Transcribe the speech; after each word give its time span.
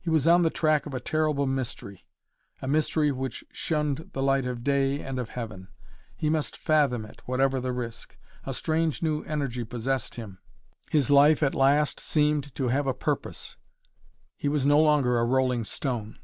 He 0.00 0.08
was 0.08 0.26
on 0.26 0.40
the 0.44 0.48
track 0.48 0.86
of 0.86 0.94
a 0.94 0.98
terrible 0.98 1.46
mystery, 1.46 2.06
a 2.62 2.66
mystery 2.66 3.12
which 3.12 3.44
shunned 3.52 4.08
the 4.14 4.22
light 4.22 4.46
of 4.46 4.64
day 4.64 5.00
and 5.02 5.18
of 5.18 5.28
heaven. 5.28 5.68
He 6.16 6.30
must 6.30 6.56
fathom 6.56 7.04
it, 7.04 7.20
whatever 7.26 7.60
the 7.60 7.74
risk. 7.74 8.16
A 8.46 8.54
strange 8.54 9.02
new 9.02 9.22
energy 9.24 9.64
possessed 9.64 10.14
him. 10.14 10.38
His 10.90 11.10
life 11.10 11.42
at 11.42 11.54
last 11.54 12.00
seemed 12.00 12.54
to 12.54 12.68
have 12.68 12.86
a 12.86 12.94
purpose. 12.94 13.58
He 14.38 14.48
was 14.48 14.64
no 14.64 14.80
longer 14.80 15.18
a 15.18 15.24
rolling 15.26 15.66
stone. 15.66 16.18